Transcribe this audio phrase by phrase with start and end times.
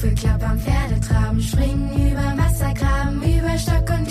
[0.00, 4.07] Hufe klappern, Pferde traben, springen über Wassergraben, über Stock und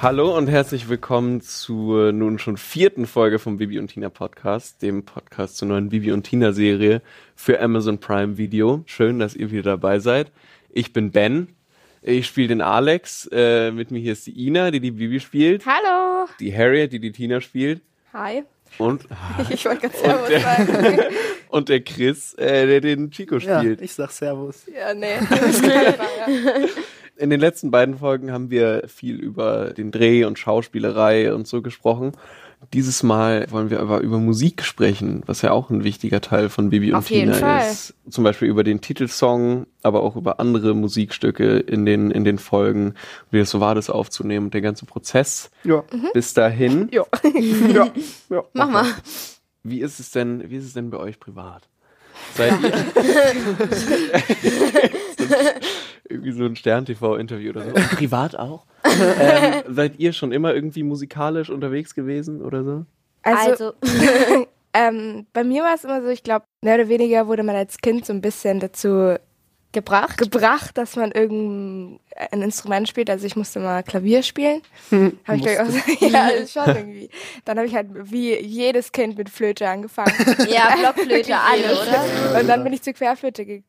[0.00, 5.04] Hallo und herzlich willkommen zur nun schon vierten Folge vom Bibi und Tina Podcast, dem
[5.04, 7.02] Podcast zur neuen Bibi und Tina Serie
[7.34, 8.82] für Amazon Prime Video.
[8.86, 10.30] Schön, dass ihr wieder dabei seid.
[10.70, 11.48] Ich bin Ben.
[12.00, 13.28] Ich spiele den Alex.
[13.32, 15.66] Äh, mit mir hier ist die Ina, die die Bibi spielt.
[15.66, 16.28] Hallo.
[16.38, 17.80] Die Harriet, die die Tina spielt.
[18.12, 18.44] Hi.
[18.78, 19.02] Und,
[19.50, 20.98] Ich wollte gerade Servus der- sagen.
[21.48, 23.80] und der Chris, äh, der den Chico Ja, spielt.
[23.82, 24.64] ich sag Servus.
[24.72, 25.16] Ja, nee.
[27.18, 31.62] In den letzten beiden Folgen haben wir viel über den Dreh und Schauspielerei und so
[31.62, 32.12] gesprochen.
[32.72, 36.70] Dieses Mal wollen wir aber über Musik sprechen, was ja auch ein wichtiger Teil von
[36.70, 37.70] Bibi und Auf jeden Tina Fall.
[37.70, 37.94] ist.
[38.08, 42.94] Zum Beispiel über den Titelsong, aber auch über andere Musikstücke in den, in den Folgen,
[43.30, 45.84] wie es so war, das aufzunehmen und der ganze Prozess Ja.
[46.14, 46.88] bis dahin.
[46.92, 47.04] Ja.
[47.72, 47.88] ja.
[48.30, 48.44] ja.
[48.52, 48.86] Mach mal.
[49.62, 51.62] Wie ist es denn, wie ist es denn bei euch privat?
[52.34, 52.72] Seid ihr
[56.08, 57.70] irgendwie so ein Stern-TV-Interview oder so?
[57.70, 58.64] Und privat auch?
[58.84, 62.86] ähm, seid ihr schon immer irgendwie musikalisch unterwegs gewesen oder so?
[63.22, 63.72] Also, Also,
[64.72, 67.78] ähm, bei mir war es immer so, ich glaube, mehr oder weniger wurde man als
[67.78, 69.16] Kind so ein bisschen dazu
[69.72, 70.18] gebracht.
[70.18, 73.10] gebracht, dass man irgendein Instrument spielt.
[73.10, 74.62] Also ich musste mal Klavier spielen.
[75.26, 77.10] Hab ich auch so, ja, schon irgendwie.
[77.44, 80.14] Dann habe ich halt wie jedes Kind mit Flöte angefangen.
[80.48, 82.40] Ja, Blockflöte, alle, oder?
[82.40, 83.64] Und dann bin ich zur Querflöte ge ge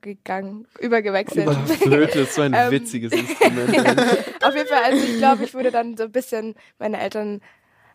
[0.00, 1.48] gegangen, übergewechselt.
[1.82, 2.70] Flöte ist so ein Ähm.
[2.70, 3.70] witziges Instrument.
[4.42, 7.40] Auf jeden Fall, also ich glaube, ich wurde dann so ein bisschen, meine Eltern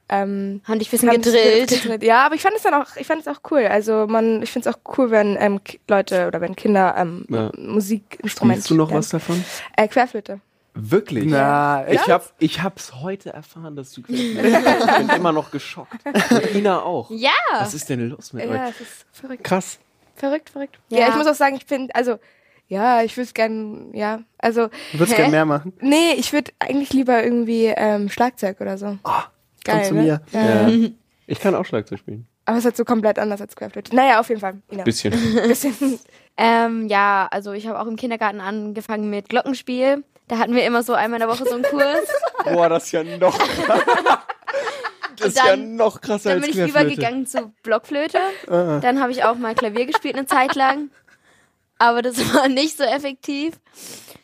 [0.09, 1.69] ähm, Haben dich ein bisschen gedrillt.
[1.69, 2.03] gedrillt.
[2.03, 3.65] Ja, aber ich fand es dann auch, ich fand es auch cool.
[3.67, 7.49] Also man, ich finde es auch cool, wenn ähm, Leute oder wenn Kinder ähm, Ja.
[7.57, 8.99] Musikinstrumente Spielst du noch lernen.
[8.99, 9.43] was davon?
[9.77, 10.41] Äh, Querflöte.
[10.73, 11.25] Wirklich?
[11.27, 14.85] Na, Ich hab, ich hab's heute erfahren, dass du Querflöte spielst.
[14.89, 15.95] Ich bin immer noch geschockt.
[16.05, 17.09] Und Ina auch.
[17.11, 17.31] Ja.
[17.59, 18.71] Was ist denn los mit Ja, euch?
[18.71, 19.43] es ist verrückt.
[19.45, 19.79] Krass.
[20.21, 20.77] Verrückt, verrückt.
[20.89, 20.99] Ja.
[20.99, 22.19] Ja, ich muss auch sagen, ich bin, also,
[22.67, 25.73] ja, ich würde es gern, ja, also, du würdest gerne mehr machen.
[25.81, 28.99] nee, ich würde eigentlich lieber irgendwie ähm, Schlagzeug oder so.
[29.65, 30.01] komm zu ne?
[30.01, 30.21] mir.
[30.31, 30.67] Ja.
[30.69, 30.89] Ja.
[31.25, 32.27] Ich kann auch Schlagzeug spielen.
[32.45, 33.95] Aber es ist halt so komplett anders als Querflöte.
[33.95, 34.61] Naja, auf jeden Fall.
[34.71, 34.83] Ina.
[34.83, 35.11] Bisschen.
[35.47, 35.99] Bisschen.
[36.37, 40.03] Ähm, ja, also ich habe auch im Kindergarten angefangen mit Glockenspiel.
[40.27, 42.07] Da hatten wir immer so einmal in der Woche so einen Kurs.
[42.43, 43.35] Boah, das ist ja noch.
[45.23, 46.85] Ist Und ja dann- noch krasser Dann als bin ich Querflöte.
[46.93, 48.19] übergegangen zu Blockflöte.
[48.47, 48.79] Ah.
[48.79, 50.89] Dann habe ich auch mal Klavier gespielt eine Zeit lang.
[51.77, 53.53] Aber das war nicht so effektiv.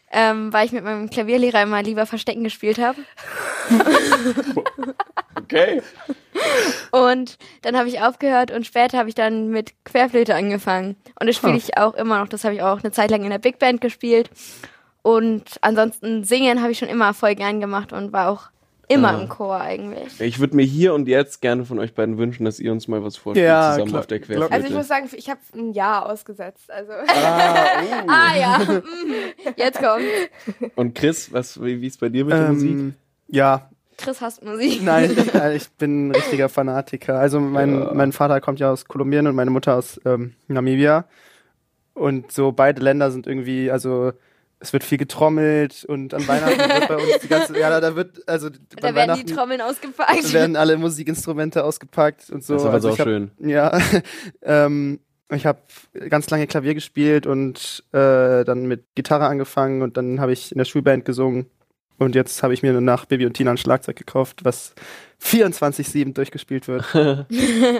[0.09, 2.97] Ähm, weil ich mit meinem Klavierlehrer immer lieber Verstecken gespielt habe.
[5.35, 5.81] Okay.
[6.91, 10.95] Und dann habe ich aufgehört und später habe ich dann mit Querflöte angefangen.
[11.19, 11.57] Und das spiele Huh.
[11.59, 12.27] ich auch immer noch.
[12.27, 14.29] Das habe ich auch eine Zeit lang in der Big Band gespielt.
[15.03, 18.49] Und ansonsten singen habe ich schon immer voll gern gemacht und war auch
[18.89, 19.21] immer Ah.
[19.21, 20.19] im Chor eigentlich.
[20.21, 23.03] Ich würde mir hier und jetzt gerne von euch beiden wünschen, dass ihr uns mal
[23.03, 23.99] was vorspielt Ja, zusammen klar.
[24.01, 24.51] auf der Querflöte.
[24.51, 26.71] Also ich muss sagen, ich habe ein Jahr ausgesetzt.
[26.71, 26.91] Also
[28.07, 28.83] Ah ja, mhm.
[29.55, 30.03] jetzt kommt.
[30.75, 32.69] und Chris, was, wie wie ist bei dir mit der Musik?
[32.71, 32.93] Ähm,
[33.27, 34.81] ja, Chris hasst Musik.
[34.83, 37.19] nein, ich, äh, ich bin ein richtiger Fanatiker.
[37.19, 37.93] Also mein, Ja.
[37.93, 41.05] mein Vater kommt ja aus Kolumbien und meine Mutter aus ähm, Namibia.
[41.93, 44.13] Und so beide Länder sind irgendwie, also
[44.59, 47.95] es wird viel getrommelt und an Weihnachten wird bei uns die ganze, ja, da, da
[47.95, 50.33] wird, also Da bei werden die Trommeln ausgepackt.
[50.33, 52.53] werden alle Musikinstrumente ausgepackt und so.
[52.53, 53.31] Das ist aber also so ich hab, schön.
[53.39, 53.79] Ja,
[54.41, 54.99] ähm,
[55.31, 55.59] ich habe
[56.09, 60.57] ganz lange Klavier gespielt und äh, dann mit Gitarre angefangen und dann habe ich in
[60.57, 61.47] der Schulband gesungen.
[61.99, 64.75] Und jetzt habe ich mir nach Baby und Tina ein Schlagzeug gekauft, was
[65.23, 66.85] 24-7 durchgespielt wird.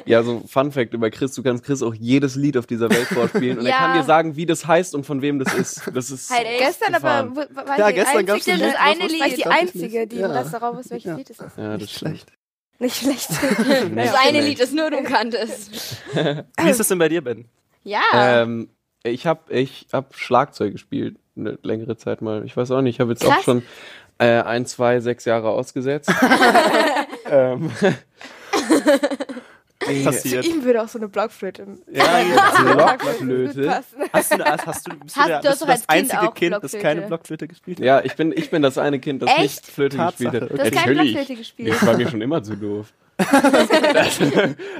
[0.05, 3.05] Ja, so Fun Fact über Chris, du kannst Chris auch jedes Lied auf dieser Welt
[3.07, 3.77] vorspielen und er Ja.
[3.77, 5.81] kann dir sagen, wie das heißt und von wem das ist.
[5.93, 7.29] Das ist Halt gestern gefahren.
[7.37, 10.07] aber war Ja, gestern gab's einzige, ein Lied, das das eine Lied, ich die einzige,
[10.07, 10.25] die Ja.
[10.25, 11.15] im Restaurant wusste, welches Ja.
[11.15, 11.57] Lied es ist.
[11.57, 12.09] ja, das stimmt.
[12.09, 12.31] schlecht.
[12.79, 13.29] Nicht schlecht.
[13.67, 14.41] Das Nicht eine.
[14.41, 15.97] Lied, das nur du kanntest.
[16.13, 17.45] Wie ist es denn bei dir, Ben?
[17.83, 18.01] Ja.
[18.13, 18.69] Ähm,
[19.03, 22.43] ich habe ich hab Schlagzeug gespielt, eine längere Zeit mal.
[22.45, 23.43] Ich weiß auch nicht, ich habe jetzt auch Krass.
[23.45, 23.63] schon
[24.19, 26.11] äh, ein, zwei, sechs Jahre ausgesetzt.
[27.31, 27.71] ähm,
[30.03, 30.45] Passiert.
[30.45, 31.65] Ihm würde auch so eine Blockflöte.
[31.91, 32.03] Ja,
[32.73, 33.61] Blockflöte.
[33.61, 33.97] gut passen.
[34.11, 36.33] Hast du, hast, hast du, bist Hast du, der, bist du das Kind einzige auch
[36.33, 36.83] Kind, das Blockflöte?
[36.83, 37.85] keine Blockflöte gespielt hat?
[37.85, 39.39] Ja, ich bin, ich bin das eine Kind, das Echt?
[39.41, 40.51] nicht Flöte Tatsache, gespielt hat.
[40.51, 40.57] okay.
[40.57, 41.13] Du hast keine Natürlich.
[41.13, 41.69] Blockflöte gespielt.
[41.73, 42.91] das war mir schon immer zu doof.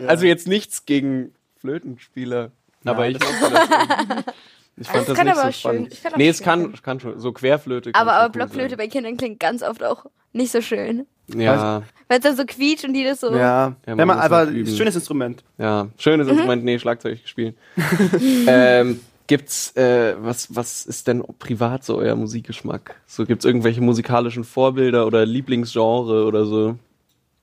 [0.08, 2.52] also jetzt nichts gegen Flötenspieler,
[2.84, 4.36] aber Ja, ich das- das.
[4.80, 5.94] Ich fand Es das kann nicht aber so schön- spannend.
[5.94, 7.20] ich kann nee, es schön kann, kann schon.
[7.20, 8.78] So Querflöte Aber, aber cool Blockflöte sein.
[8.78, 11.08] bei Kindern klingt ganz oft auch nicht so schön.
[11.36, 13.32] Ja, Wenn es dann so quietscht und die das so.
[13.32, 15.44] Ja, Ja, wenn man man, aber schönes Instrument.
[15.58, 15.88] ja.
[15.98, 16.34] Schönes Mhm.
[16.34, 17.56] Instrument, nee, Schlagzeug gespielt.
[18.48, 22.96] ähm, gibt's, äh, was, was ist denn privat so euer Musikgeschmack?
[23.08, 26.76] So, gibt's irgendwelche musikalischen Vorbilder oder Lieblingsgenre oder so?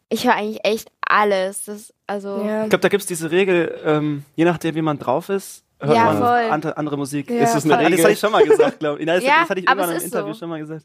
[0.09, 1.65] Ich höre eigentlich echt alles.
[1.65, 2.43] Das, also.
[2.47, 2.63] Ja.
[2.65, 6.05] Ich glaube, da gibt's diese Regel, ähm, je nachdem, wie man drauf ist, hört Ja,
[6.05, 6.51] man voll.
[6.51, 7.31] andere, andere Musik.
[7.31, 8.03] Ja, ist es eine Das Regel?
[8.05, 9.07] hatte ich schon mal gesagt, glaube ich.
[9.07, 10.39] Nein, das, Ja, das hatte ich aber irgendwann es im ist Interview so.
[10.41, 10.85] schon mal gesagt.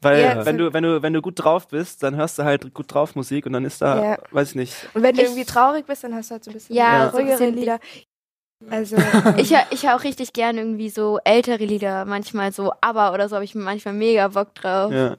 [0.00, 2.72] Weil Ja, wenn du wenn du wenn du gut drauf bist, dann hörst du halt
[2.72, 4.18] gut drauf Musik und dann ist da, Ja.
[4.30, 4.74] weiß ich nicht.
[4.94, 7.08] Und wenn du irgendwie traurig bist, dann hast du halt so ein bisschen Ja, ein
[7.08, 7.80] ruhigere Lieder.
[8.70, 8.96] Also,
[9.36, 13.28] Ich höre ich hör auch richtig gern irgendwie so ältere Lieder, manchmal so Aber oder
[13.28, 14.92] so habe ich manchmal mega Bock drauf.
[14.92, 15.16] Ja.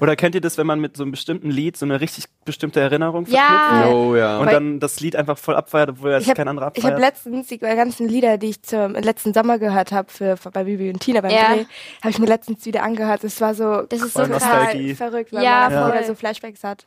[0.00, 2.80] Oder kennt ihr das, wenn man mit so einem bestimmten Lied so eine richtig bestimmte
[2.80, 3.46] Erinnerung Ja.
[3.46, 3.94] verknüpft?
[3.96, 4.38] Oh ja.
[4.38, 7.14] Und dann das Lied einfach voll abfeiert, obwohl es kein anderer ich habe abfeiert.
[7.14, 10.90] letztens die ganzen Lieder, die ich zum letzten Sommer gehört habe für, für bei Bibi
[10.90, 11.54] und Tina beim Ja.
[11.54, 11.64] Dreh,
[12.02, 13.24] habe ich mir letztens wieder angehört.
[13.24, 16.86] Das war so Das ist so total verrückt, weil Ja, man wieder so Flashbacks hat.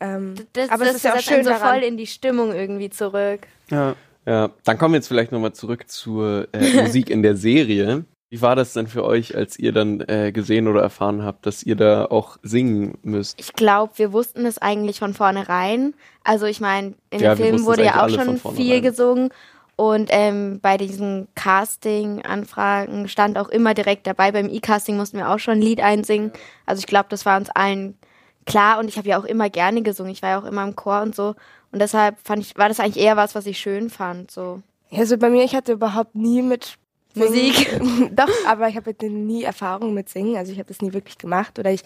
[0.00, 1.74] Ähm, Das, aber das es ist ja auch schön so daran.
[1.74, 3.40] voll in die Stimmung irgendwie zurück.
[3.70, 3.94] ja.
[4.26, 8.04] Ja, dann kommen wir jetzt vielleicht nochmal zurück zur äh, Musik in der Serie.
[8.30, 11.62] Wie war das denn für euch, als ihr dann äh, gesehen oder erfahren habt, dass
[11.62, 13.40] ihr da auch singen müsst?
[13.40, 15.94] Ich glaube, wir wussten es eigentlich von vornherein.
[16.24, 19.30] Also ich meine, in Ja, den Filmen wurde ja auch schon viel gesungen.
[19.76, 24.32] Und ähm, bei diesen Casting-Anfragen stand auch immer direkt dabei.
[24.32, 26.32] Beim E-Casting mussten wir auch schon ein Lied einsingen.
[26.66, 27.96] Also ich glaube, das war uns allen
[28.44, 28.78] klar.
[28.78, 30.12] Und ich habe ja auch immer gerne gesungen.
[30.12, 31.34] Ich war ja auch immer im Chor und so.
[31.70, 34.30] Und deshalb fand ich, war das eigentlich eher was, was ich schön fand.
[34.30, 34.60] So.
[34.90, 36.76] ja, so bei mir, ich hatte überhaupt nie mit
[37.14, 37.80] Musik.
[38.12, 40.36] Doch, aber ich habe nie Erfahrung mit Singen.
[40.36, 41.58] Also ich habe das nie wirklich gemacht.
[41.58, 41.82] Oder ich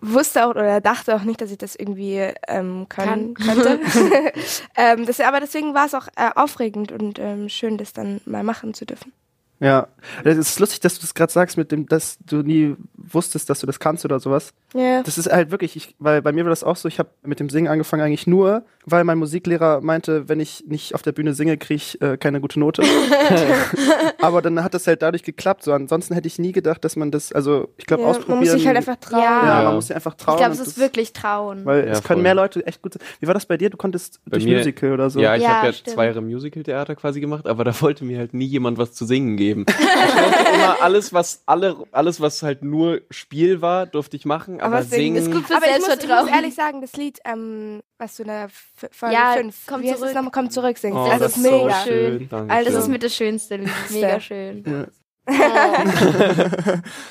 [0.00, 3.80] wusste auch oder dachte auch nicht, dass ich das irgendwie ähm, können könnte.
[4.76, 8.42] ähm, das, aber deswegen war es auch äh, aufregend und ähm, schön, das dann mal
[8.42, 9.12] machen zu dürfen.
[9.58, 9.88] Ja.
[10.22, 13.60] Das ist lustig, dass du das gerade sagst, mit dem, dass du nie wusstest, dass
[13.60, 14.52] du das kannst oder sowas.
[14.74, 15.02] Ja.
[15.02, 17.40] Das ist halt wirklich, ich, weil bei mir war das auch so, ich habe mit
[17.40, 21.32] dem Singen angefangen eigentlich nur, weil mein Musiklehrer meinte, wenn ich nicht auf der Bühne
[21.34, 22.82] singe, kriege ich äh, keine gute Note.
[24.20, 25.62] Aber dann hat das halt dadurch geklappt.
[25.64, 28.38] So, ansonsten hätte ich nie gedacht, dass man das, also ich glaube, ja, ausprobieren.
[28.40, 29.22] man muss sich halt einfach trauen.
[29.22, 29.58] Ja.
[29.60, 30.36] ja, man muss sich einfach Ich trauen.
[30.38, 31.64] glaube, es ist das- wirklich trauen.
[31.64, 32.22] Weil Ja, es können voll.
[32.22, 33.02] mehr Leute echt gut sein.
[33.20, 33.70] Wie war das bei dir?
[33.70, 35.20] Du konntest Bei durch mir- Musical oder so.
[35.20, 35.94] Ja, ich Ja, habe ja stimmt.
[35.94, 39.36] zwei Jahre Musical-Theater quasi gemacht, aber da wollte mir halt nie jemand was zu singen
[39.36, 39.45] geben.
[39.54, 44.60] Ich durfte immer alles, was alle, alles, was halt nur Spiel war, durfte ich machen,
[44.60, 47.18] aber, Aber singen ist gut für Aber ich muss, ich muss ehrlich sagen, das Lied,
[47.24, 48.48] ähm, was du in der
[48.90, 49.98] Folge Ja, 5, komm zurück.
[50.00, 50.98] das nochmal, komm zurück singst.
[50.98, 51.84] Oh, das, das ist ist so mega.
[51.84, 52.28] schön.
[52.48, 53.70] Also Das ist mit das Schönste Lied.
[53.90, 54.64] Mega schön.
[54.66, 54.86] Ja.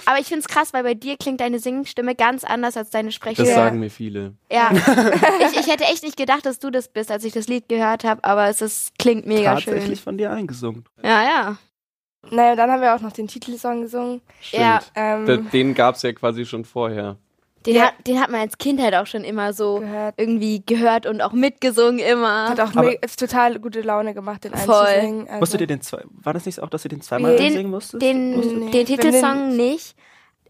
[0.06, 3.10] Aber ich finde es krass, weil bei dir klingt deine Singstimme ganz anders als deine
[3.10, 3.50] das Sprechstimme.
[3.50, 3.56] Ja.
[3.56, 4.34] sagen mir viele.
[4.52, 4.72] Ja.
[5.52, 8.04] ich, ich hätte echt nicht gedacht, dass du das bist, als ich das Lied gehört
[8.04, 10.04] habe, aber es ist, klingt mega Tatsächlich schön.
[10.04, 10.86] von dir eingesungen.
[11.04, 11.58] Ja, ja.
[12.32, 14.22] Naja, dann haben wir auch noch den Titelsong gesungen.
[14.42, 14.64] Stimmt.
[14.64, 14.80] Ja.
[14.96, 17.18] Ähm, Den gab's ja quasi schon vorher.
[17.66, 17.86] Den, Ja.
[17.88, 20.14] hat, den hat man als Kind halt auch schon immer so gehört.
[20.18, 22.50] irgendwie gehört und auch mitgesungen immer.
[22.50, 24.76] Hat auch Aber- me- total gute Laune gemacht, den Voll.
[24.86, 25.28] einzusingen.
[25.28, 27.72] Also, Musstet ihr den zwei, war das nicht auch, dass ihr den zweimal Den- singen
[27.72, 28.02] musstet?
[28.04, 28.70] den, Nee.
[28.72, 29.96] den Titelsong den- nicht.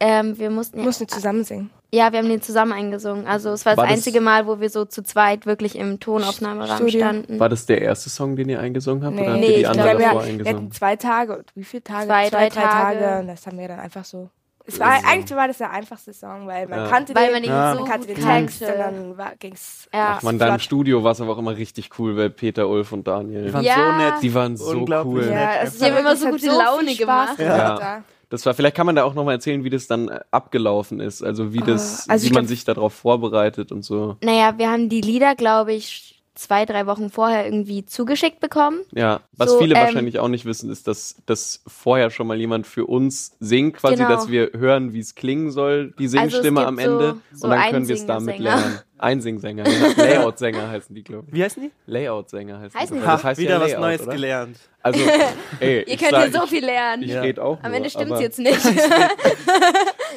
[0.07, 1.69] Ähm, wir mussten ja, mussten zusammen singen.
[1.91, 3.25] ja, wir haben den zusammen eingesungen.
[3.27, 5.99] Also es war das War das- einzige Mal, wo wir so zu zweit wirklich im
[5.99, 6.99] Tonaufnahmeraum Studio.
[6.99, 7.39] standen.
[7.39, 9.15] War das der erste Song, den ihr eingesungen habt?
[9.15, 9.21] Nee.
[9.23, 10.71] oder habt Nee, ihr die ich anderen davor wir hatten eingesungen?
[10.71, 12.07] zwei Tage, wie viele Tage?
[12.07, 13.19] Zwei, drei Tage.
[13.21, 14.29] Und das haben wir dann einfach so.
[14.67, 16.87] Es war, eigentlich war das der einfachste Song, weil man Ja.
[16.87, 17.73] kannte Weil den, man Ja.
[17.75, 19.87] so man kannte gut den Text und dann war, ging's.
[19.93, 20.15] Ja.
[20.17, 20.61] Ach man, da im flott.
[20.63, 23.45] Studio war es aber auch immer richtig cool, weil Peter, Ulf und Daniel.
[23.45, 23.75] Die waren Ja.
[23.75, 24.13] so nett.
[24.23, 25.29] Die waren so cool.
[25.31, 27.37] Ja, es Die haben immer so es gute Laune gemacht.
[27.37, 28.03] Ja.
[28.29, 31.23] Das war, vielleicht kann man da auch nochmal erzählen, wie das dann äh, abgelaufen ist.
[31.23, 34.17] Also wie das, also wie man glaub- sich darauf vorbereitet und so.
[34.21, 38.79] Naja, wir haben die Lieder, glaube ich, zwei, drei Wochen vorher irgendwie zugeschickt bekommen.
[38.91, 42.37] Ja, was So, viele ähm, wahrscheinlich auch nicht wissen, ist, dass, dass vorher schon mal
[42.37, 44.09] jemand für uns singt, quasi, Genau.
[44.09, 47.15] dass wir hören, wie es klingen soll, die Singstimme gibt am so- Ende.
[47.31, 48.79] so und dann können wir es damit lernen.
[48.97, 49.87] Einsingsänger, ja.
[49.97, 51.33] Layout-Sänger heißen die, glaube ich.
[51.33, 51.71] Wie heißen die?
[51.85, 53.01] Layout-Sänger heißen, Heißen die.
[53.01, 53.11] die so?
[53.11, 54.11] Das heißt wieder ja was Neues oder?
[54.13, 54.57] gelernt.
[54.81, 54.99] Also,
[55.59, 57.03] ey, Ihr ich könnt sag, hier so ich, viel lernen.
[57.03, 57.21] ich Ja.
[57.21, 58.59] rede auch Am nur, Ende stimmt's aber jetzt nicht.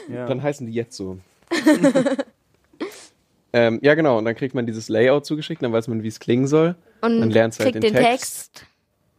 [0.09, 0.27] Ja.
[0.27, 1.19] Dann heißen die jetzt so.
[3.53, 4.19] ähm, ja, genau.
[4.19, 6.77] Und dann kriegt man dieses Layout zugeschickt, dann weiß man, wie es klingen soll.
[7.01, 8.55] Und Dann lernst du halt kriegt den den Text.
[8.55, 8.67] Text.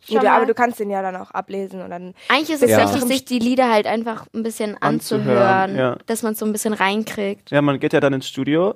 [0.06, 2.72] Ja, schon aber du kannst den ja dann auch ablesen und dann Eigentlich ist es
[2.72, 2.84] Ja.
[2.92, 5.38] wichtig, sich die Lieder halt einfach ein bisschen Anzuhören,
[5.72, 5.98] anzuhören, ja.
[6.08, 7.52] dass man es so ein bisschen reinkriegt.
[7.52, 8.76] ja, man geht ja dann ins Studio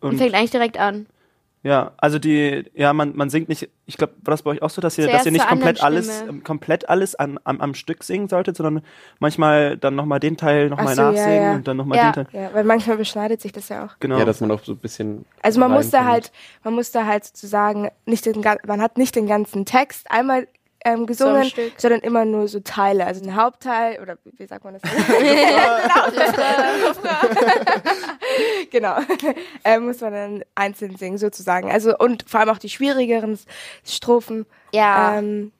[0.00, 1.06] Und und fängt eigentlich direkt an.
[1.62, 4.70] ja, also die, ja, man, man singt nicht, ich glaube, war das bei euch auch
[4.70, 6.40] so, dass ihr, Zuerst dass ihr nicht komplett alles, Stimme.
[6.42, 8.84] komplett alles an, am, am Stück singen solltet, sondern
[9.18, 11.54] manchmal dann nochmal den Teil nochmal so, ja, nachsingen ja.
[11.54, 12.12] und dann nochmal Ja.
[12.12, 12.42] den Teil.
[12.42, 13.96] ja, weil manchmal beschneidet sich das ja auch.
[14.00, 14.18] Genau.
[14.18, 15.24] Ja, dass man auch so ein bisschen.
[15.42, 16.12] Also man musste reinkommt.
[16.12, 20.46] halt, man musste halt sozusagen nicht den, man hat nicht den ganzen Text einmal
[20.86, 21.72] ähm, gesungen, Stück.
[21.76, 24.82] sondern immer nur so Teile, also ein Hauptteil oder wie sagt man das?
[28.70, 28.96] genau,
[29.64, 31.70] ähm, muss man dann einzeln singen sozusagen.
[31.70, 33.38] Also und vor allem auch die schwierigeren
[33.84, 34.46] Strophen.
[34.72, 35.18] Ja.
[35.18, 35.52] Ähm,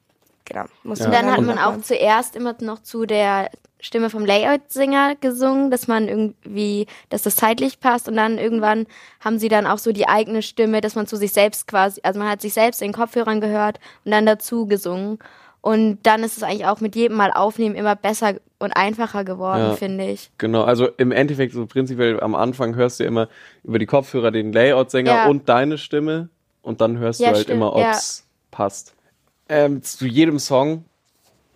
[0.45, 1.07] genau, muss Ja.
[1.07, 3.51] Und dann hat man auch zuerst immer noch zu der
[3.87, 8.87] Stimme vom Layout-Sänger gesungen, dass man irgendwie, dass das zeitlich passt und dann irgendwann
[9.21, 12.19] haben sie dann auch so die eigene Stimme, dass man zu sich selbst quasi, also
[12.19, 15.19] man hat sich selbst in den Kopfhörern gehört und dann dazu gesungen.
[15.63, 19.71] Und dann ist es eigentlich auch mit jedem Mal aufnehmen immer besser und einfacher geworden,
[19.71, 19.73] Ja.
[19.77, 20.31] finde ich.
[20.39, 23.29] Genau, also im Endeffekt so prinzipiell am Anfang hörst du immer
[23.65, 25.27] über die Kopfhörer den Layout-Sänger Ja.
[25.29, 26.29] und deine Stimme
[26.63, 28.95] und dann hörst Ja, du halt stimmt, immer, ob's passt.
[29.49, 30.85] Ähm, zu jedem Song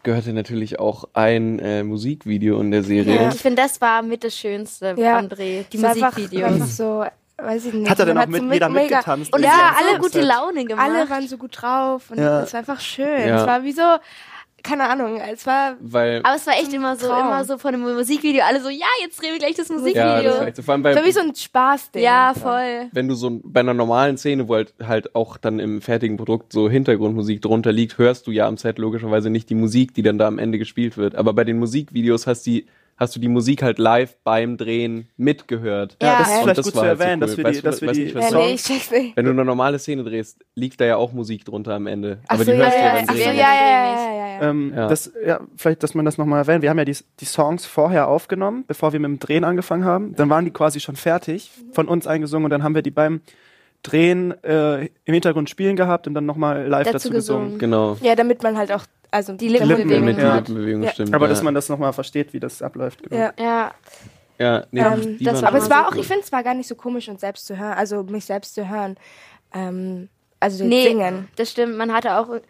[0.02, 3.14] gehörte natürlich auch ein äh, Musikvideo in der Serie.
[3.23, 3.28] Ja.
[3.30, 5.19] Ich finde, das war mit das Schönste Ja.
[5.19, 6.52] am Dreh, die Es war einfach- Musikvideos.
[6.52, 7.04] Einfach so,
[7.38, 7.90] weiß ich nicht.
[7.90, 9.33] Hat er denn man auch mit, so jeder mega- mitgetanzt?
[9.35, 10.87] und ja, alle gute Laune gemacht.
[10.88, 12.42] Alle waren so gut drauf und Ja.
[12.42, 13.28] es war einfach schön.
[13.28, 13.40] Ja.
[13.40, 13.83] Es war wie so,
[14.62, 17.26] keine Ahnung, es war Weil, Aber es war echt immer so, Traum.
[17.26, 20.02] immer so von dem Musikvideo, alle so, ja, jetzt drehen wir gleich das Musikvideo.
[20.02, 20.62] ja, das war echt so.
[20.62, 22.02] Vor allem bei, es war wie so ein Spaßding.
[22.02, 22.88] Ja, voll.
[22.93, 26.52] wenn du so bei einer normalen Szene, wo halt, halt auch dann im fertigen Produkt
[26.52, 30.19] so Hintergrundmusik drunter liegt, hörst du ja am Set logischerweise nicht die Musik, die dann
[30.19, 31.14] da am Ende gespielt wird.
[31.14, 32.67] Aber bei den Musikvideos hast, die,
[33.00, 35.97] hast du die Musik halt live beim Drehen mitgehört.
[36.02, 37.26] Ja, das ist Und vielleicht das gut war zu halt so erwähnen, cool.
[37.28, 38.62] dass wir Weißt die, du, dass wir weißt die nicht, was Ja, Song- nee, ich
[38.62, 39.16] check's nicht.
[39.16, 42.19] Wenn du eine normale Szene drehst, liegt da ja auch Musik drunter am Ende.
[42.28, 43.37] Ach Aber so, die ja, hörst du ja, ja ja, beim so, Drehen.
[43.37, 44.50] ja, ja, ja, ja.
[44.50, 44.88] Ähm, Ja.
[44.88, 46.62] Das, ja, vielleicht, dass man das nochmal erwähnt.
[46.62, 50.14] Wir haben ja die, die Songs vorher aufgenommen, bevor wir mit dem Drehen angefangen haben.
[50.14, 53.23] Dann waren die quasi schon fertig, von uns eingesungen und dann haben wir die beim
[53.83, 57.45] Drehen äh, im Hintergrund spielen gehabt und dann nochmal live Dazu dazu, gesungen.
[57.45, 57.59] gesungen.
[57.59, 57.97] Genau.
[58.02, 60.07] Ja, damit man halt auch, also Die Lippenbewegung.
[60.17, 60.37] Die Ja.
[60.37, 60.90] Lippenbewegung Ja.
[60.93, 61.14] stimmt.
[61.14, 61.31] Aber ja.
[61.31, 63.02] dass man das nochmal versteht, wie das abläuft.
[63.02, 63.17] Genau.
[63.17, 63.33] Ja.
[63.38, 63.73] Ja,
[64.38, 66.00] Ja, nee, Ähm, das Aber es war auch, gut.
[66.00, 68.55] ich finde, es war gar nicht so komisch, uns selbst zu hören, also mich selbst
[68.55, 68.97] zu hören.
[69.52, 71.29] Ähm, also den nee, Singen.
[71.37, 71.76] das stimmt.
[71.76, 72.40] Man hatte auch, aber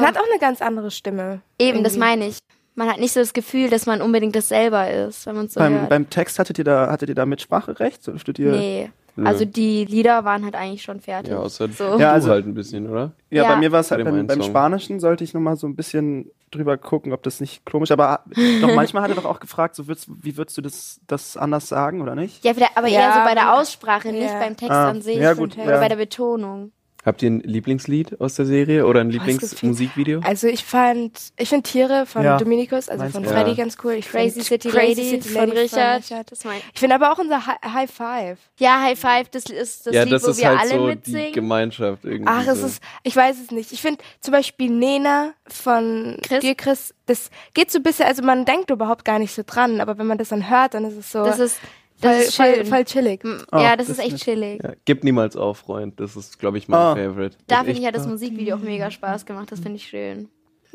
[0.00, 1.42] Man hat auch eine ganz andere Stimme.
[1.58, 1.98] eben, das irgendwie.
[1.98, 2.38] meine ich.
[2.76, 5.60] Man hat nicht so das Gefühl, dass man unbedingt das selber ist, wenn man so
[5.60, 5.88] Beim, hört.
[5.90, 8.00] beim Text hattet ihr da, hattet ihr da Mitspracherecht?
[8.38, 8.90] Ihr, nee.
[9.16, 9.26] Nö.
[9.26, 11.32] Also die Lieder waren halt eigentlich schon fertig.
[11.32, 11.98] Ja, außer so.
[11.98, 13.12] Ja, also- halt ein bisschen, oder?
[13.30, 13.48] Ja, Ja.
[13.50, 14.50] bei mir war es halt dem beim, beim Song.
[14.50, 18.20] Spanischen sollte ich nochmal so ein bisschen drüber gucken, ob das nicht komisch, aber
[18.60, 21.68] doch manchmal hat er doch auch gefragt, so würdest, wie würdest du das, das anders
[21.68, 22.44] sagen oder nicht?
[22.44, 25.16] Ja, aber Ja, eher so bei der Aussprache, nicht beim Text Ah, an sich.
[25.16, 25.80] ja, gut, oder ja.
[25.80, 26.70] bei der Betonung.
[27.04, 29.10] Habt ihr ein Lieblingslied aus der Serie oder ein.
[29.10, 30.20] Lieblingsmusikvideo?
[30.24, 32.38] Also ich fand, ich finde Tiere von Ja.
[32.38, 33.24] Dominikus, also Meins von.
[33.24, 33.56] Freddy Ja.
[33.56, 33.92] ganz cool.
[33.94, 36.30] Ich Crazy find City Crazy Lady City von Lady Richard.
[36.30, 38.38] Das mein Ich finde aber auch unser Hi- High Five.
[38.58, 40.78] ja, High Five, das ist das ja, Lied, das wo ist wir halt alle so
[40.80, 41.32] die mitsingen.
[41.32, 42.24] Gemeinschaft irgendwie.
[42.26, 42.66] Ach, es so.
[42.66, 43.72] ist, ich weiß es nicht.
[43.72, 46.40] Ich finde zum Beispiel Nena von Chris?
[46.40, 49.80] dir, Chris, das geht so ein bisschen, also man denkt überhaupt gar nicht so dran,
[49.80, 51.58] aber wenn man das dann hört, dann ist es so Das ist,
[52.00, 52.66] voll, das ist voll, schön.
[52.66, 53.24] voll chillig.
[53.24, 54.62] Oh, ja, das, das ist echt chillig.
[54.62, 55.98] Ja, gib niemals auf, Freund.
[56.00, 56.94] Das ist, glaube ich, mein Ah.
[56.94, 57.36] Favorite.
[57.46, 58.06] Da finde ich ja das.
[58.06, 59.50] Musikvideo auch mega Spaß gemacht.
[59.52, 60.28] Das finde ich schön.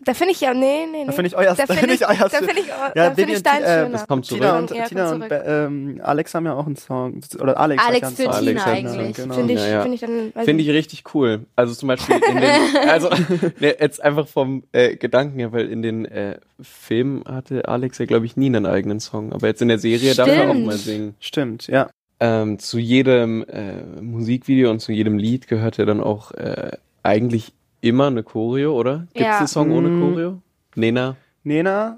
[0.06, 1.06] Da finde ich ja, nee, nee, nee.
[1.06, 3.44] Da finde ich euer, da finde ich, euer da finde ich, Ja, da Baby ich
[3.44, 3.90] dein äh, schöner.
[3.90, 4.42] das kommt zurück.
[4.42, 7.22] Tina und, Ja, Tina und ähm, Alex haben ja auch einen Song.
[7.40, 8.46] Oder Alex, Alex hat für ja einen Song.
[8.48, 9.16] Tina Alex hat eigentlich.
[9.18, 9.34] Genau.
[9.36, 9.82] Finde ich, Ja, ja.
[9.82, 11.42] finde ich dann, Finde ich richtig cool.
[11.56, 12.50] Also zum Beispiel in den,
[12.90, 13.10] also
[13.60, 18.26] jetzt einfach vom äh, Gedanken her, weil in den äh, Filmen hatte Alex ja, glaube
[18.26, 19.34] ich, nie einen eigenen Song.
[19.34, 20.66] Aber jetzt in der Serie darf er auch Stimmt.
[20.66, 21.16] mal singen.
[21.20, 21.90] Stimmt, ja.
[22.22, 27.54] Ähm, zu jedem äh, Musikvideo und zu jedem Lied gehört ja dann auch äh, eigentlich
[27.82, 29.08] immer eine Choreo, oder?
[29.14, 29.38] Gibt es Ja.
[29.40, 30.02] einen Song ohne Mm.
[30.02, 30.42] Choreo?
[30.76, 31.16] Nena?
[31.44, 31.98] Nena,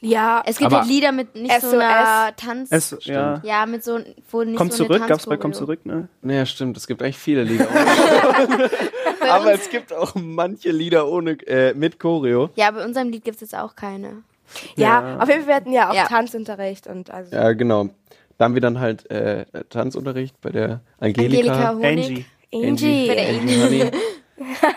[0.00, 1.80] Ja, Es gibt Aber- halt Lieder mit nicht so SOS.
[1.82, 2.68] einer Tanz.
[2.70, 3.40] es, ja.
[3.42, 3.98] ja, mit so
[4.30, 5.36] wo nicht Kommt so zurück, gab's bei.
[5.36, 6.06] Komm zurück, ne?
[6.22, 7.66] Naja, stimmt, es gibt eigentlich viele Lieder.
[9.28, 12.50] Aber es gibt auch manche Lieder ohne äh, mit Choreo.
[12.54, 14.22] ja, bei unserem Lied gibt es jetzt auch keine.
[14.76, 15.18] ja, Ja.
[15.18, 16.04] auf jeden Fall, wir hatten ja auch Ja.
[16.06, 17.34] Tanzunterricht und also.
[17.34, 17.88] Ja, genau.
[18.38, 21.52] Da haben wir dann halt äh, Tanzunterricht bei der Angelika.
[21.52, 22.26] Angelika Honig.
[22.52, 22.68] Angie.
[22.68, 23.08] Angie.
[23.08, 23.90] Bei der Angie.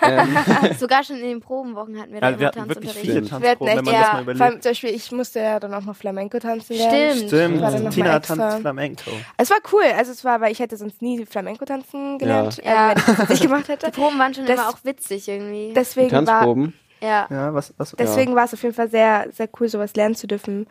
[0.02, 0.38] ähm,
[0.80, 3.30] Sogar schon in den Probenwochen hatten wir da Ja, immer wir hatten wirklich Tanzunterricht.
[3.30, 4.64] viele Tanzproben, wenn man ja, das mal vor allem überlegt.
[4.64, 7.16] zum Beispiel, ich musste ja dann auch noch Flamenco tanzen lernen.
[7.16, 7.28] Stimmt.
[7.30, 9.12] Stimmt, War Tina tanzt Flamenco.
[9.38, 12.64] Es war cool, also es war, weil ich hätte sonst nie Flamenco tanzen gelernt, Ja.
[12.64, 12.90] äh, Ja.
[12.96, 13.86] wenn ich das nicht gemacht hätte.
[13.92, 15.68] Die Proben waren schon Das- immer auch witzig irgendwie.
[15.70, 16.74] die Deswegen war, Tanzproben.
[17.02, 17.28] ja.
[17.30, 20.28] Ja, was, was, deswegen war es auf jeden Fall sehr, sehr cool, sowas lernen zu
[20.28, 20.68] dürfen,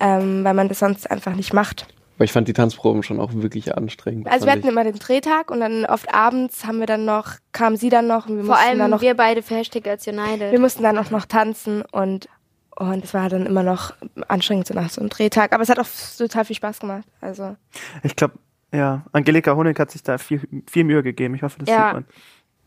[0.00, 1.86] ähm, weil man das sonst einfach nicht macht.
[2.16, 4.26] Aber ich fand die Tanzproben schon auch wirklich anstrengend.
[4.28, 7.76] Also wir hatten immer den Drehtag und dann oft abends haben wir dann noch, kam
[7.76, 10.06] sie dann noch und wir Vor mussten dann allem noch, wir beide für Hashtag Als
[10.08, 10.50] United.
[10.50, 12.28] wir mussten dann auch noch tanzen und
[12.78, 13.94] und es war dann immer noch
[14.28, 15.86] anstrengend so nach so einem Drehtag, aber es hat auch
[16.18, 17.04] total viel Spaß gemacht.
[17.22, 17.56] Also
[18.02, 18.34] Ich glaube,
[18.72, 21.34] ja, Angelika Honig hat sich da viel, viel Mühe gegeben.
[21.34, 21.84] Ich hoffe, das Ja.
[21.86, 22.04] sieht man.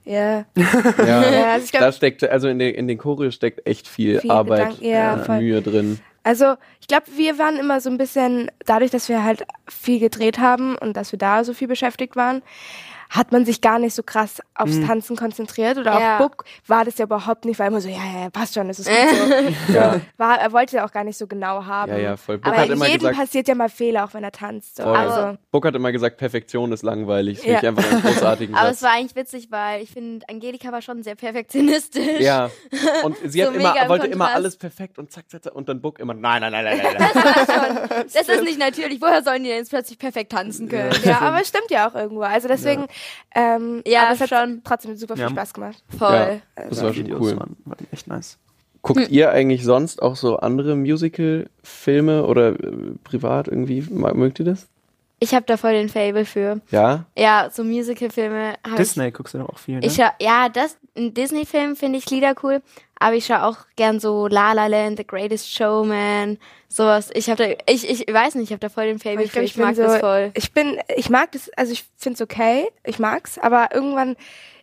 [0.05, 0.65] ja, ich.
[0.97, 4.19] Ja, ja also ich da steckt, also in den, in den Choreo steckt echt viel,
[4.19, 5.37] Viel Arbeit, Gedanken, ja, äh, voll.
[5.37, 5.99] Mühe drin.
[6.29, 10.37] Also, ich glaube, wir waren immer so ein bisschen, dadurch, dass wir halt viel gedreht
[10.37, 12.43] haben und dass wir da so viel beschäftigt waren,
[13.09, 14.87] hat man sich gar nicht so krass aufs Mhm.
[14.87, 15.77] Tanzen konzentriert.
[15.79, 16.15] Oder Ja.
[16.15, 18.67] auch Book war das ja überhaupt nicht, weil immer so, ja, ja, ja, passt schon,
[18.67, 18.97] das ist gut
[19.67, 19.73] so.
[19.73, 21.91] Ja, War, er wollte ja auch gar nicht so genau haben.
[21.91, 22.37] ja, ja, voll.
[22.37, 24.75] Book Aber hat immer jedem gesagt, passiert ja mal Fehler, auch wenn er tanzt.
[24.77, 24.83] So.
[24.83, 24.95] voll.
[24.95, 27.37] Also, Book hat immer gesagt, Perfektion ist langweilig.
[27.37, 27.59] Das Ja.
[27.59, 28.77] finde ich einfach einen großartigen Aber Satz.
[28.77, 32.19] es war eigentlich witzig, weil ich finde, Angelika war schon sehr perfektionistisch.
[32.19, 32.51] Ja,
[33.03, 35.55] und sie So hat immer, mega im wollte immer alles perfekt und zack, zack, zack,
[35.55, 37.89] und dann Book immer, nein, nein, nein, nein, nein, nein.
[38.13, 39.01] Das ist nicht natürlich.
[39.01, 40.91] Woher sollen die denn jetzt plötzlich perfekt tanzen können?
[41.03, 42.21] ja, aber es stimmt ja auch irgendwo.
[42.21, 42.85] Also deswegen,
[43.35, 44.61] ähm, Ja, aber es hat schon.
[44.63, 45.29] trotzdem super viel Ja.
[45.29, 45.83] Spaß gemacht.
[45.97, 46.41] Voll.
[46.57, 47.39] Ja, das war schon Videos cool.
[47.39, 48.37] waren, waren echt nice.
[48.81, 53.81] Guckt ihr eigentlich sonst auch so andere Musical-Filme oder äh, privat irgendwie?
[53.89, 54.67] Mögt ihr das?
[55.21, 56.61] Ich habe da voll den Fable für.
[56.71, 57.03] Ja?
[57.17, 58.75] Ja, so Musical-Filme habe ich.
[58.77, 59.85] Disney guckst du doch auch viel, ne?
[59.85, 62.61] Ich ja, das, in Disney-Filmen finde ich Lieder cool,
[62.99, 66.37] aber ich schaue auch gern so La La Land, The Greatest Showman,
[66.67, 67.09] sowas.
[67.13, 69.39] Ich habe da, ich, ich weiß nicht, ich habe da voll den Fable Ich für.
[69.39, 70.31] glaub, Ich, ich mag so- das voll.
[70.35, 74.15] Ich bin, ich mag das, also ich find's okay, ich mag's, aber irgendwann,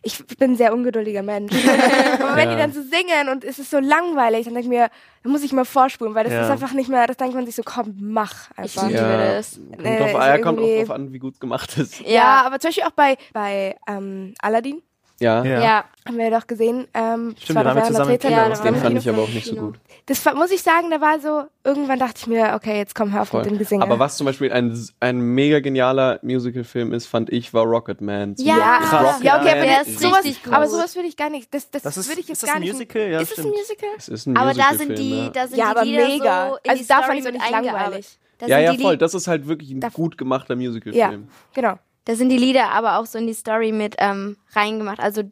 [0.03, 1.51] ich bin ein sehr ungeduldiger Mensch.
[2.21, 2.55] aber wenn Ja.
[2.55, 4.89] die dann so singen und es ist so langweilig, dann denke ich mir,
[5.23, 6.43] da muss ich mal vorspulen, weil das Ja.
[6.45, 8.87] ist einfach nicht mehr, das denkt man sich so, komm, mach Ich einfach.
[8.87, 9.55] liebe das.
[9.55, 11.99] Kommt, Äh, drauf, ja, kommt auch drauf an, wie gut gemacht ist.
[12.01, 14.81] Ja, Ja, aber zum Beispiel auch bei, bei ähm, Aladdin
[15.19, 15.61] Ja, Ja.
[15.63, 15.83] ja.
[16.07, 18.19] haben wir doch gesehen, ähm, das Stimmt, waren wir der zusammen im.
[18.19, 18.31] Kino.
[18.33, 19.79] Ja, den waren fand ich aber auch nicht so gut.
[20.05, 23.11] Das war, muss ich sagen, da war so, irgendwann dachte ich mir, okay, jetzt komm,
[23.13, 23.41] hör auf Voll.
[23.41, 23.83] mit dem Gesinge.
[23.83, 28.35] Aber was zum Beispiel ein, ein mega genialer Musical-Film ist, fand ich, war Rocket Man.
[28.37, 29.21] Ja, Krass.
[29.21, 30.53] ja, okay, aber Der ist sowas, richtig gut.
[30.53, 32.49] aber sowas würde ich gar nicht, das, das, Das ist, würde ich jetzt ist das
[32.49, 32.73] gar ein nicht.
[32.73, 33.01] Musical?
[33.09, 33.49] Ja, ist es ein.
[33.51, 33.89] Musical?
[33.97, 35.29] Es ist ein Aber da sind die, ja.
[35.29, 36.49] da sind Ja, die aber Lieder mega.
[36.49, 38.19] so Also da fand ich's mit nicht langweilig.
[38.45, 38.97] Ja, ja, voll.
[38.97, 41.27] Das ist halt wirklich ein gut gemachter Ja, Musical-Film.
[41.53, 41.79] genau.
[42.07, 45.01] Da sind die Lieder aber auch so in die Story mit ähm, reingemacht.
[45.01, 45.23] Also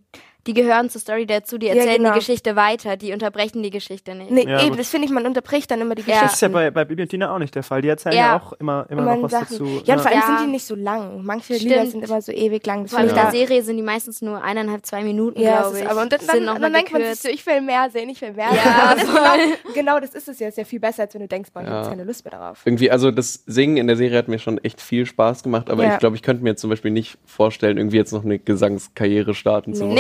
[0.48, 2.14] die gehören zur Story dazu, die Ja, erzählen genau.
[2.14, 4.32] die Geschichte weiter, die unterbrechen die Geschichte nicht.
[4.32, 4.80] Nee, Ja, eben, gut.
[4.80, 6.06] das finde ich, man unterbricht dann immer die Ja.
[6.08, 6.26] Geschichte.
[6.26, 7.82] Das ist ja bei, bei Bibi und Tina auch nicht der Fall.
[7.82, 8.38] Die erzählen ja, Ja.
[8.38, 9.48] auch immer, immer immer noch was Sachen.
[9.50, 9.82] dazu.
[9.86, 10.26] Ja, und vor allem Ja.
[10.38, 11.24] sind die nicht so lang.
[11.24, 11.62] Manche Stimmt.
[11.72, 12.88] Lieder sind immer so ewig lang.
[12.88, 13.32] Vor allem in der da.
[13.32, 15.90] Serie sind die meistens nur eineinhalb, zwei Minuten, Ja, glaube ich.
[15.90, 18.22] aber und dann, Sind dann, dann denkt man sich so, ich will mehr sehen, ich
[18.22, 19.08] will mehr Ja, sehen.
[19.08, 20.48] Das genau, genau das ist es ja.
[20.48, 21.72] Ist ja viel besser, als wenn du denkst, boah, ich Ja.
[21.74, 22.62] habe jetzt keine Lust mehr darauf.
[22.66, 25.84] Irgendwie, also das Singen in der Serie hat mir schon echt viel Spaß gemacht, aber
[25.84, 25.94] Ja.
[25.94, 29.34] ich glaube, ich könnte mir jetzt zum Beispiel nicht vorstellen, irgendwie jetzt noch eine Gesangskarriere
[29.34, 29.96] starten zu wollen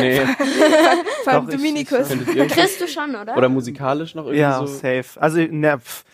[0.00, 0.20] Nee.
[1.24, 2.08] Vor allem Dominikus.
[2.48, 3.36] Kriegst du schon, oder?
[3.36, 4.66] Oder musikalisch noch irgendwie Ja, so?
[4.66, 5.04] safe.
[5.20, 6.04] Also, ne, pf,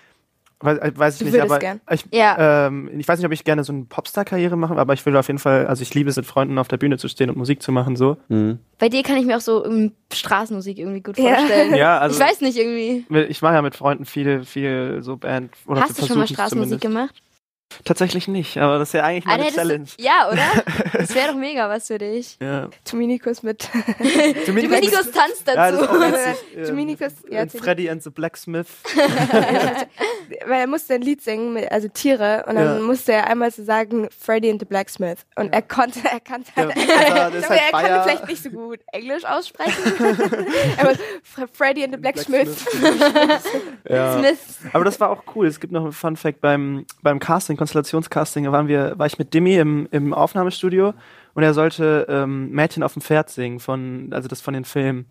[0.60, 1.80] weiß, weiß ich Du nicht, aber gern.
[1.90, 2.66] ich, Ja.
[2.66, 5.26] ähm, ich weiß nicht, ob ich gerne so eine Popstar-Karriere mache, aber ich will auf
[5.26, 7.62] jeden Fall, also ich liebe es, mit Freunden auf der Bühne zu stehen und Musik
[7.62, 8.16] zu machen, so.
[8.28, 8.58] Mhm.
[8.78, 11.36] Bei dir kann ich mir auch so um, Straßenmusik irgendwie gut Ja.
[11.36, 11.74] vorstellen.
[11.74, 13.04] Ja, also ich weiß nicht irgendwie.
[13.28, 15.52] ich mache ja mit Freunden viel, viel so Band.
[15.66, 17.12] Oder Hast du schon mal Straßenmusik zumindest.
[17.12, 17.22] gemacht?
[17.84, 19.86] Tatsächlich nicht, aber das ist ja eigentlich Ah, meine hättest du- Challenge.
[19.98, 20.62] Ja, oder?
[20.98, 22.38] Das wäre doch mega was für dich.
[22.40, 22.68] Ja.
[22.90, 23.68] Dominikus mit.
[24.46, 26.02] Dominikus tanzt Ja, das ist dazu.
[26.56, 27.60] Ähm, Dominikus, ja, und erzähl.
[27.60, 28.66] Freddy and the Blacksmith.
[30.46, 32.82] Weil er musste ein Lied singen, mit, also Tiere, und dann Ja.
[32.84, 35.18] musste er einmal so sagen, Freddy and the Blacksmith.
[35.36, 36.76] Und er konnte, er kannte, Ja, halt,
[37.34, 39.92] ist er, halt er konnte vielleicht nicht so gut Englisch aussprechen.
[40.78, 42.64] aber Fre- Freddy and the Blacksmith.
[43.88, 44.18] Ja.
[44.18, 44.38] Smith.
[44.72, 45.46] Aber das war auch cool.
[45.46, 49.18] Es gibt noch einen Fun Fact beim, beim Casting, Konstellationscasting, da waren wir, war ich
[49.18, 50.94] mit Dimi im, im Aufnahmestudio
[51.34, 55.06] und er sollte ähm, Mädchen auf dem Pferd singen, von, also das von den Filmen.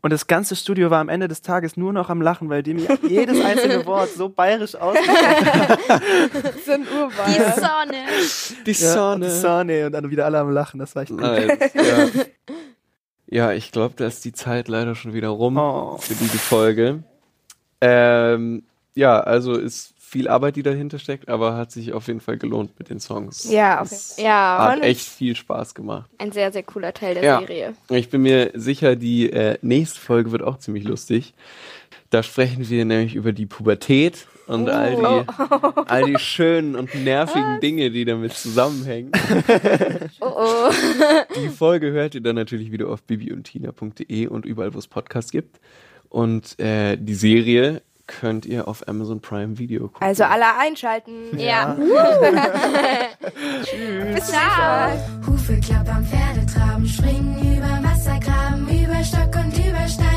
[0.00, 2.86] Und das ganze Studio war am Ende des Tages nur noch am Lachen, weil Demi
[3.08, 5.80] jedes einzelne Wort so bayerisch ausgesprochen hat.
[6.64, 7.28] so ein Urwald.
[7.28, 8.04] Die Sonne.
[8.64, 10.78] Die Ja, die Sonne und dann wieder alle am Lachen.
[10.78, 11.48] Das war echt cool.
[11.74, 12.06] Ja.
[13.26, 15.96] ja, ich glaube, da ist die Zeit leider schon wieder rum Oh.
[15.98, 17.02] für diese Folge.
[17.80, 18.62] Ähm,
[18.94, 22.78] ja, also ist viel Arbeit, die dahinter steckt, aber hat sich auf jeden Fall gelohnt
[22.78, 23.50] mit den Songs.
[23.50, 26.08] Ja, Es Ja, hat echt viel Spaß gemacht.
[26.18, 27.38] ein sehr, sehr cooler Teil der Ja.
[27.40, 27.74] Serie.
[27.90, 31.34] Ich bin mir sicher, die äh, nächste Folge wird auch ziemlich lustig.
[32.10, 37.60] Da sprechen wir nämlich über die Pubertät und all, die, all die schönen und nervigen
[37.60, 39.12] Dinge, die damit zusammenhängen.
[40.20, 40.70] Oh oh.
[41.36, 45.60] Die Folge hört ihr dann natürlich wieder auf bibiundtina.de und überall, wo es Podcasts gibt.
[46.08, 50.04] Und äh, die Serie könnt ihr auf Amazon Prime Video gucken.
[50.04, 51.38] Also alle einschalten.
[51.38, 51.74] Ja.
[54.14, 55.26] Bis dann.
[55.26, 60.07] Hufe klappern, Pferde traben, springen über Wassergraben, über Stock und über Stein.